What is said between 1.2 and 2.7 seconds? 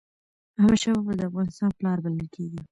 افغانستان پلار بلل کېږي.